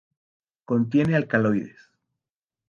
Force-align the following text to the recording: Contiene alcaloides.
Contiene 0.65 1.15
alcaloides. 1.15 1.77